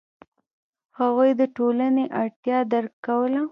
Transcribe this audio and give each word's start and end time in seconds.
هغوی 0.99 1.31
د 1.39 1.41
ټولنې 1.57 2.05
اړتیا 2.21 2.59
درک 2.71 2.93
کوله. 3.07 3.41